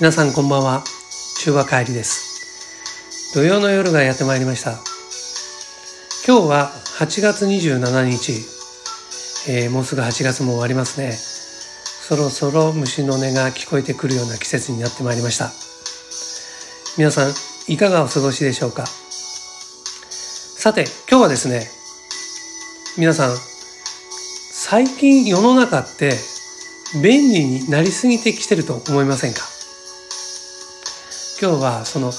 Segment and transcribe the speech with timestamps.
[0.00, 0.82] 皆さんこんばんは。
[1.38, 3.32] 中和帰りです。
[3.32, 4.72] 土曜の夜がやってまいりました。
[6.26, 8.32] 今日は8月27日、
[9.52, 11.12] えー、もうすぐ8月も終わりますね。
[11.12, 15.52] そろそろ虫の音が聞こえてくるような季節になってまいりました。
[16.98, 17.32] 皆さん
[17.72, 18.86] いかがお過ごしでしょうか？
[18.86, 21.68] さて今日はですね
[22.98, 26.14] 皆さん最近世の中って
[27.00, 29.53] 便利になりすぎてきてると思いませんか？
[31.44, 32.10] 今日はその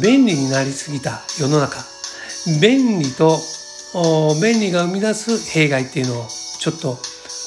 [0.00, 1.84] 便利になりすぎた世の中
[2.60, 3.36] 便利と
[4.40, 6.26] 便利が生み出す弊害っていうのを
[6.60, 6.96] ちょっと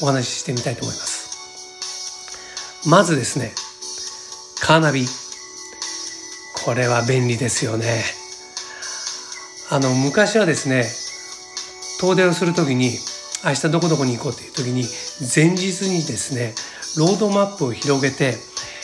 [0.03, 2.89] お話ししてみたいと思います。
[2.89, 3.53] まずですね
[4.61, 5.05] カーナビ。
[6.65, 8.03] これは便利ですよね。
[9.71, 10.83] あの昔はですね
[12.01, 12.91] 遠出をする時に
[13.45, 14.83] 明日どこどこに行こうっていう時に
[15.33, 16.55] 前日にですね
[16.97, 18.35] ロードマップを広げて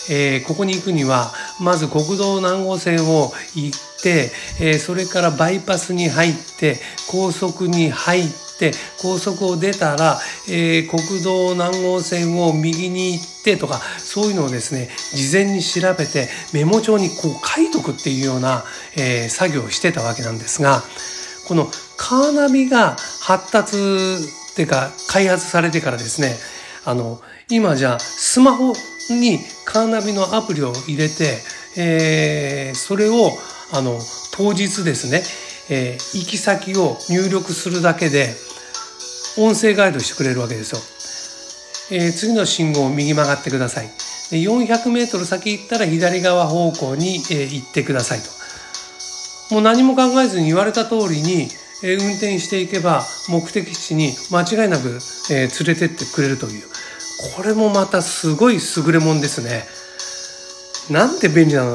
[0.09, 1.31] えー、ここに行くには
[1.61, 6.77] まず国道何号線を行って、えー、それからバイパスに入って
[7.09, 8.23] 高速に入っ
[8.59, 18.63] て高速を出たら、えー、国道何号線を右に行ってとかそういうのをですね事前に調べてメモ帳にこう書いとくっていうような、
[18.97, 20.81] え作業をしてたわけなんですが
[21.47, 23.77] このカーナビが発達
[24.51, 26.35] っていうか開発されてからですね
[26.85, 28.73] あの今じゃスマホ
[29.19, 31.39] にカーナビのアプリを入れて、
[31.77, 33.31] えー、それを
[33.71, 33.99] あの
[34.33, 35.23] 当日ですね、
[35.69, 38.33] えー、行き先を入力するだけで
[39.37, 40.79] 音声ガイドしてくれるわけですよ。
[41.97, 43.87] えー、次の信号を右曲がってください。
[44.31, 49.53] で400メートル先行ったら左側方向に、え、行ってくださいと。
[49.53, 51.49] もう何も考えずに言われた通りに、
[51.83, 56.70] え、運転していけば目的地に間違いなく、え、連れてってくれるという。
[57.35, 59.65] これもまたすごい優れもんですね。
[60.89, 61.73] なんて便利なの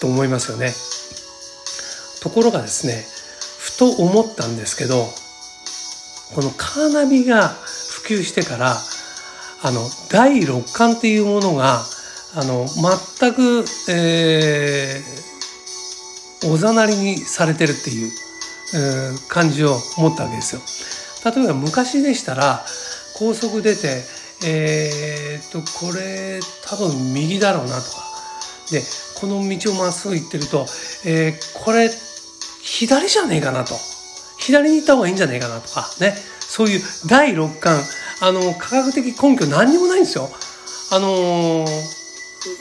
[0.00, 0.72] と思いますよね。
[2.20, 3.04] ところがですね、
[3.58, 5.06] ふと思ったんですけど、
[6.34, 8.76] このカーナビが普及してから、
[9.62, 9.80] あの、
[10.10, 11.82] 第六感っていうものが、
[12.34, 18.10] あの、全く、えー、おざなりにされてるっていう、
[18.74, 20.62] えー、感じを持ったわけですよ。
[21.34, 22.64] 例えば昔でしたら、
[23.14, 24.04] 高速出て、
[24.44, 28.08] えー、っとこれ多分右だろうなとか。
[28.70, 28.82] で
[29.18, 30.66] この道をまっすぐ行ってると、
[31.06, 31.90] えー、これ
[32.62, 33.74] 左じゃねえかなと。
[34.38, 36.14] 左に行った方がいいんじゃねえかなとかね。
[36.40, 37.82] そういう第六感。
[38.20, 40.28] あの科学的根拠何にもないんですよ。
[40.90, 41.66] あのー、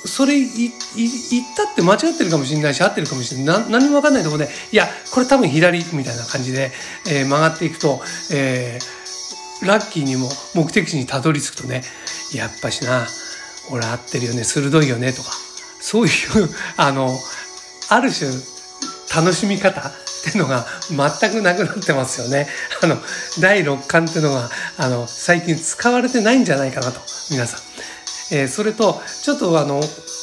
[0.05, 0.47] それ言っ
[1.55, 3.69] たって間違ってるかもしれないし合ってるかもしれない。
[3.69, 6.71] 何も分かんないところでいやこれ多分左みたいな感じで、
[7.09, 8.01] えー、曲がっていくと、
[8.31, 9.06] えー
[9.63, 11.81] ラッキーにも目的地にたどり着くとね
[12.33, 13.07] やっぱしな
[13.71, 15.31] 俺合ってるよね鋭いよねとか
[15.79, 16.13] そういう
[16.77, 17.17] あの
[17.89, 18.29] ある種
[19.15, 22.47] 楽しみ方っていうのが全くなくなってますよね。
[22.81, 22.97] あの
[23.39, 26.99] 第六感っていうのがあの最近使われてないんじゃないかなと
[27.31, 27.61] 皆さん。
[28.31, 29.81] えー、それとちょっとあの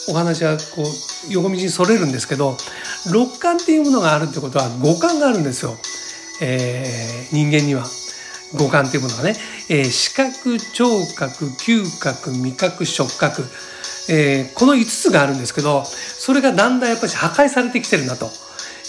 [0.08, 2.58] お話はこう横道にそれるんですけど
[3.10, 5.78] 六感っていうものがあるってことは五感があるんですよ、
[6.42, 7.86] えー、人間には。
[8.52, 9.34] 五感というものがね、
[9.68, 13.42] えー、視覚聴覚嗅覚味覚触覚、
[14.08, 18.26] えー、この5つがあるんですけどそれがだんだんやっぱり破壊されてきてるなと、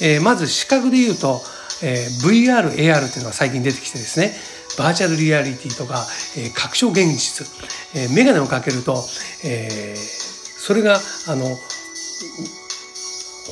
[0.01, 1.41] えー、まず視覚で言うと、
[1.83, 4.33] えー、VR、AR っていうのが最近出てきてですね
[4.77, 6.05] バーチャルリアリティとか、
[6.37, 7.47] えー、拡張現実、
[7.95, 9.03] えー、メガネをかけると、
[9.45, 11.45] えー、それがあの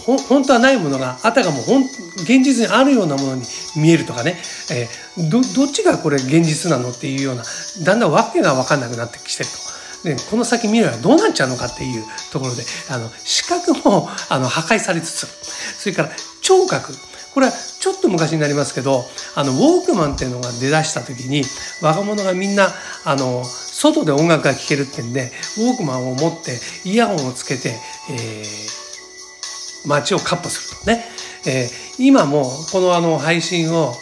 [0.01, 3.43] ほ本当はないものがあたかもほん現実にあるようなものに
[3.75, 4.37] 見えるとかね、
[4.71, 7.43] えー、どどっちがこれ現実なのっていうような
[7.83, 9.73] だんだん訳が分かんなくなってきてると。
[10.03, 15.27] でこの先未来はどうなっちゃうのかっていうところであの視覚もあの破壊されつつ
[15.79, 16.09] それから
[16.41, 16.93] 聴覚。
[17.33, 19.03] これはちょっと昔になりますけど
[19.35, 21.41] あのウォークマンっていうのが出だした時に
[21.81, 22.67] 若者がみんな
[23.05, 27.75] あの外で音楽が聴けるってんでウォークマンを持ってイヤホンをつけて、
[28.11, 28.62] えー
[29.85, 31.05] 街をカッ歩するね、
[31.45, 33.93] えー、今もこのあの配信を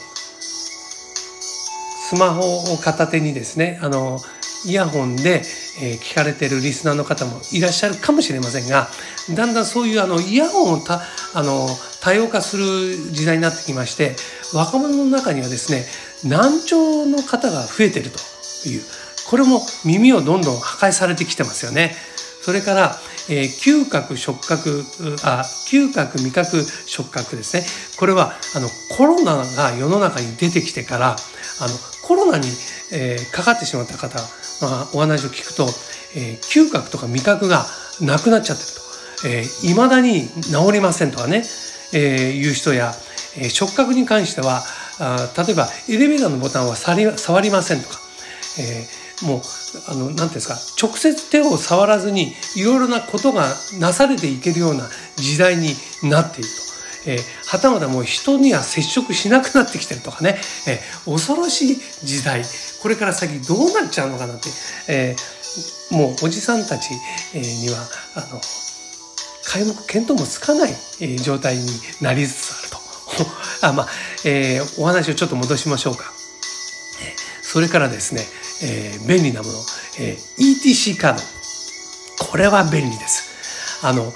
[2.10, 4.20] スマホを片手にですねあの
[4.66, 5.42] イヤホンで、
[5.82, 8.90] え、聞かれてるリスナーの方もいらっしゃるかもしれませんが
[9.34, 11.02] だんだんそういうあのイヤホンをた
[11.34, 11.68] あの
[12.02, 14.16] 多様化する時代になってきまして
[14.54, 15.86] 若者の中にはですね
[16.30, 18.20] 難聴の方が増えてると
[18.70, 18.82] いう
[19.30, 21.96] これも耳をどんどん破壊されてきてますよね。
[22.42, 22.96] それから
[23.30, 24.84] えー、嗅覚触覚
[25.24, 27.64] あ嗅覚味覚触覚ですね
[28.00, 28.68] これはあの
[28.98, 31.18] コロナが世の中に出てきてからあの
[32.04, 32.48] コロナに、
[32.92, 34.18] えー、かかってしまった方、
[34.62, 35.64] まあ、お話を聞くと、
[36.16, 37.66] えー、嗅覚とか味覚が
[38.02, 38.82] なくなっちゃってると。
[39.24, 41.44] えー、未だに治りませんとかね、
[41.94, 42.92] えー、いう人や、
[43.38, 44.64] えー、触覚に関しては
[45.00, 48.00] あ例えばエレベーターのボタンは触りませんとか、
[48.60, 49.42] えー、もう
[49.88, 53.48] あの何ていうんですか直接手を触らずにいろいろなことが
[53.80, 55.70] なされていけるような時代に
[56.04, 56.72] なっていると。
[57.04, 60.38] えー、はたまたもう人には接触しなくなってきてるとかね、
[60.68, 62.44] えー、恐ろしい時代
[62.80, 64.50] これから先どうなっちゃうのかなって、
[64.88, 66.92] えー、もうおじさんたち
[67.34, 67.80] には
[68.18, 68.40] あの
[69.54, 71.64] 皆目見当もつかない、え状態に
[72.00, 72.78] なりつつあると。
[73.68, 73.90] あまあ、
[74.24, 76.14] え、お話をちょっと戻しましょうか。
[77.42, 78.26] それからですね、
[78.64, 79.54] えー、便利なもの、
[80.00, 81.22] えー、ETC カード。
[82.26, 83.86] これは便利です。
[83.86, 84.14] あの、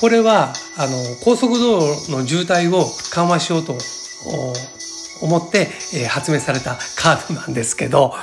[0.00, 3.76] これは、あの、高速道路の渋滞を緩和しようと
[5.20, 8.14] 思って、えー、発明されたカードなんですけど、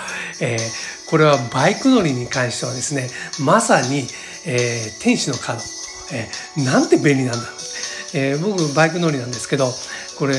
[0.41, 3.09] えー、これはバイク乗りに関してはですね、
[3.43, 4.07] まさに、
[4.45, 5.61] えー、天使のカード。
[6.13, 7.65] えー、なんて便利なんだろう。
[8.13, 9.67] えー、僕バイク乗りなんですけど
[10.17, 10.35] これ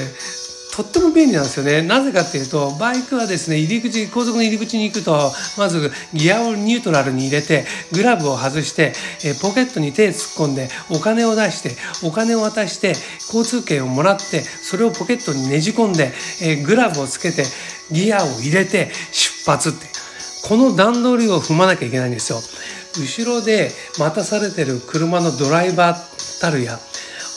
[0.77, 1.81] とっても便利なんですよね。
[1.81, 8.93] なぜかっていうと、バイクはですね、入り口、高速の入り口に行くと、まずギアをニュートラルに入れて、グラブを外して、
[9.25, 11.71] えポケットに手突っ込んで、お金を出して、
[12.03, 12.89] お金を渡して、
[13.33, 16.13] 交通券をもらって、それをポケットにねじ込んで、
[16.43, 17.47] えグラブをつけて、
[17.91, 19.87] ギアを入れて、出発って。
[20.47, 22.43] この段取りを踏まなきゃいけないんですよ。
[23.01, 26.79] 後ろで待たされてる車のドライバーたるや、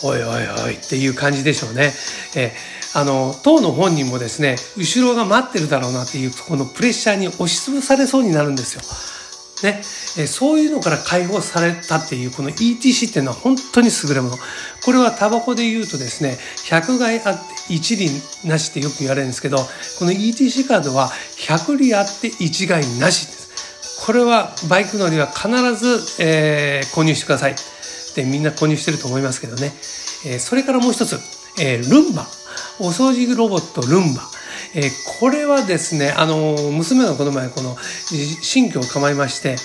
[0.03, 1.93] おいおいおいっていう感じでしょうね。
[2.35, 2.51] え
[2.95, 8.81] あの当の本人もですね後ろが待ってるだろうなっていうこのプレッシャーに押しつぶされそうになるんですよ。
[9.61, 9.81] ね、
[10.17, 14.37] えそういうのから解放されたっていうこの ETC っていうのは本当に優れもの。
[14.85, 16.37] これはタバコで言うとですね
[16.69, 17.97] 100害あって1
[18.43, 24.05] 輪なしってよく言われるんですけどこの ETC カードは100里あって1害なしです。
[24.05, 27.55] これはバイク乗りは必ず、えー、購入してください。
[28.15, 29.67] でみんな購入してると思いますけどね、
[30.25, 31.19] えー、それからもう一つ、
[31.61, 32.25] えー、ルンバ。
[32.79, 34.21] お掃除ロボットルンバ
[34.75, 37.75] えー、これはですね、あの、娘がこの前、この、
[38.41, 39.55] 新居を構えまして、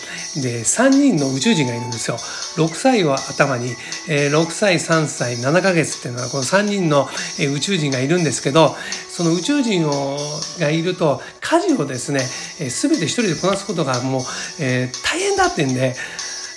[0.40, 2.16] で、3人の宇宙人がいるんですよ。
[2.16, 3.74] 6歳は頭に、
[4.08, 7.06] えー、6歳、3歳、7ヶ月っていうのは、この3人の、
[7.38, 8.74] え宇宙人がいるんですけど、
[9.10, 10.18] その宇宙人を
[10.58, 12.20] がいると、家事をですね、
[12.60, 14.22] えー、全て一人でこなすことがもう、
[14.60, 15.94] え、大変だってんで、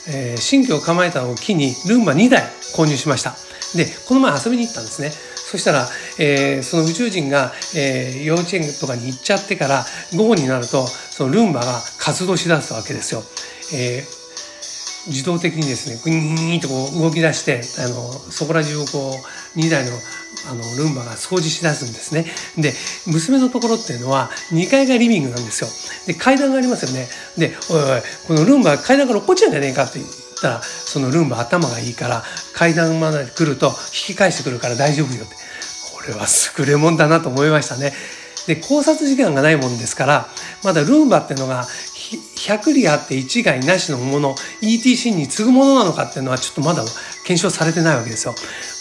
[0.07, 2.43] えー、新居を構えたのを機に、ルンバ2台
[2.75, 3.35] 購入しました。
[3.75, 5.11] で、この前遊びに行ったんですね。
[5.49, 5.87] そしたら、
[6.19, 13.23] えー、その宇宙人が、えー、幼稚園とかに行っちゃってから午後になるとそのルンバが活動しだすわけですよ。
[13.73, 19.15] えー、自動的にですねグニーとこう動き出してあのそこら中をこ
[19.55, 19.91] う2台の
[20.51, 22.25] あのルンバが掃除しだすんですね。
[22.61, 22.73] で
[23.07, 25.69] 娘のところっていうのは2階がリビングなんですよ。
[26.07, 27.07] で階段がありますよね。
[27.37, 29.99] で「おいおいこのルンバ階段から落っこっちゃうんじゃねえか」って
[30.37, 32.23] ったらそのルンバ頭がいいから
[32.53, 35.35] 階段まで来ると引き返してくるから大丈夫よって
[35.93, 36.25] これは
[36.57, 37.93] 優れもんだなと思いましたね。
[38.47, 40.27] で考察時間がないもんですから
[40.63, 46.83] まだルンバっていうのが100里あって一概なしのもの ETC に次ぐものなのかっていうのはちょっとまだ
[47.25, 48.33] 検証されてないわけですよ。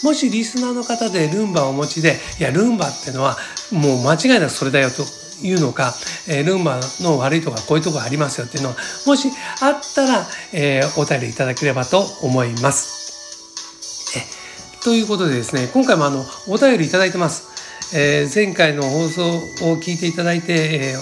[0.03, 3.35] もしリスナーの方でルンバをお持ちでいやルンバっていうのは
[3.73, 5.03] もう間違いなくそれだよと
[5.43, 5.93] いうのか、
[6.27, 8.75] えー、ルンバの悪いところこういうとこありますよっていうのは
[9.05, 9.29] もし
[9.61, 14.17] あったら、えー、お便りいただければと思います。
[14.17, 17.47] えということでですね今回もあのお便りいただいてます。
[17.95, 19.23] えー、前回の放送
[19.71, 20.95] を聞いていただいて、え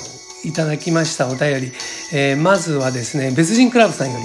[0.45, 1.71] ー、いただきましたお便り、
[2.13, 4.23] えー、まずはですね別人クラブさんより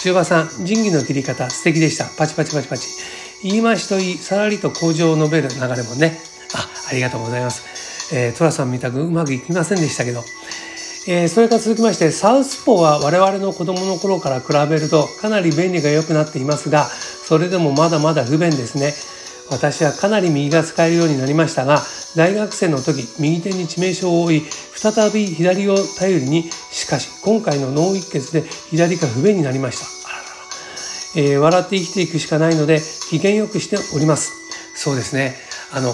[0.00, 2.06] 中馬さん仁義の切り方素敵でした。
[2.16, 2.88] パチパチパチパチ。
[3.42, 6.18] 言い回しといいさらりと向上を述べる流れもね。
[6.54, 7.79] あありがとうございます。
[8.12, 10.24] えー、トラさんみたくうまくいきませんでしたけど、
[11.08, 18.92] えー、それから続きましてサウスポーは我々の子供の頃から比べるとかなり便利が良くなっていますがそれでもまだまだ不便ですね。
[19.50, 21.82] 私はかなり右が使えるようになりましたが
[22.14, 29.86] 大学生の時右手に致命傷を負い再び左を頼りにしかし今回の脳一血で左が不便になりました。
[31.20, 34.32] えー、笑って生きていくしかないので機嫌よくしております。
[34.76, 35.34] そうですね。
[35.72, 35.92] あの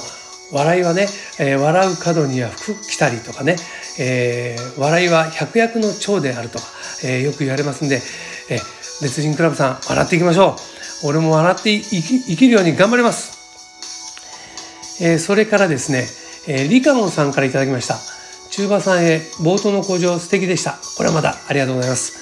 [0.52, 3.56] 笑いはね、えー、笑う角には服着たりとかね、
[3.98, 6.64] えー、笑いは百薬の長であるとか、
[7.04, 8.00] えー、よく言われますんで、
[8.48, 10.56] えー、別人クラブさん笑っていきましょ
[11.02, 11.08] う。
[11.08, 16.06] 俺も笑って生き生きるように頑張ります、えー、それからですね、
[16.48, 17.98] えー、リカモンさんからいただきました。
[18.50, 20.78] 中馬さんへ冒頭の工場素敵でした。
[20.96, 22.14] これはまたありがとうございます、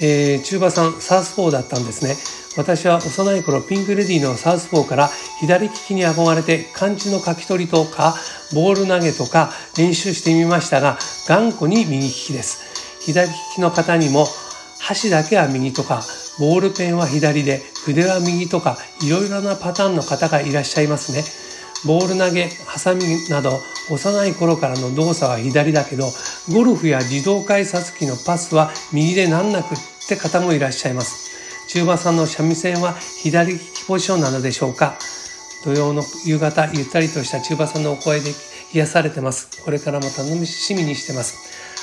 [0.00, 2.14] えー、中馬さんサウスポーだったんですね。
[2.56, 5.08] 私は幼い頃ピンクレディのサウスポーから
[5.40, 8.14] 左利きに憧れて漢字の書き取りとか
[8.54, 14.26] ボール投げとか練習してみましたが頑固に右利きです左利きの方にも
[14.80, 16.02] 箸だけは右とか
[16.38, 21.22] ボールペンは左で筆は右とかいろいろなパターンの方がいらっしゃいますね。
[21.86, 26.10] ボール投げ、ハサミなど幼い頃からの動作は左だけど、
[26.52, 31.33] ゴルフや自動改札機のパスは右でなんなくって方もいらっしゃいます。
[31.74, 34.96] 中馬さんの三味線は左利きポジションなのでしょうか？
[35.64, 38.30] 土曜の夕方、ゆったりとした中馬さんのお声で
[38.72, 39.60] 癒されてます。
[39.64, 41.34] これからも楽しみにしてます。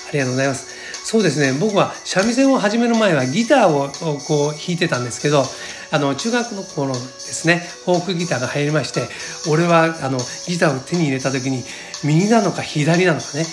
[0.07, 1.05] ありがとうございます。
[1.05, 5.43] そうですね、僕は三味線を始める前はギターをこう弾いてたんですけど、
[5.91, 9.09] あの、中学の頃ですね、フォークギターが入りまして、
[9.51, 11.65] 俺はあの、ギターを手に入れた時に、
[12.05, 13.45] 右なのか左なのかね、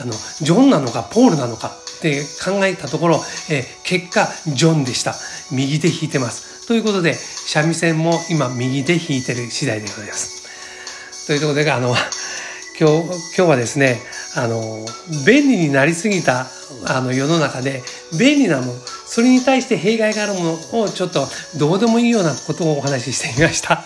[0.00, 3.20] あの、ジョンなのかポールなのかって考えたところ、
[3.50, 5.14] え結果、ジョンでした。
[5.50, 6.66] 右で弾いてます。
[6.68, 11.26] ということで、三味線も今右で弾いてる次第でございます。
[11.26, 11.94] というところで、あの、
[12.78, 14.02] 今日、今日はですね、
[14.34, 14.84] あの、
[15.24, 16.48] 便利になりすぎた、
[16.86, 17.82] あの、世の中で、
[18.18, 23.82] 便利なもの、それに対して弊害があるものを、ちょっと、どうでもいいようなことをお話ししてみました。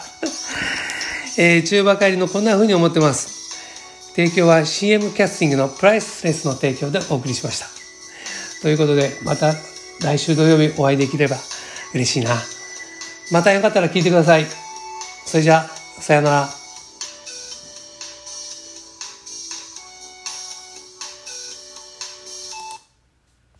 [1.36, 3.28] えー、中ばかりのこんな風に思ってます。
[4.16, 7.77] 提供は CM キャスティングのプライスレスの提供でお送りしました。
[8.62, 9.54] ということで、また
[10.00, 11.36] 来週土曜日お会いできれば
[11.94, 12.36] 嬉しいな。
[13.30, 14.46] またよかったら聞いてください。
[15.26, 15.68] それじゃあ、
[16.00, 16.57] さようなら。